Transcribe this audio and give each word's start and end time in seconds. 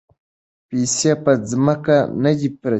پیسې 0.69 1.11
په 1.23 1.31
ځمکه 1.49 1.97
نه 2.23 2.31
دي 2.37 2.49
پرتې. 2.59 2.69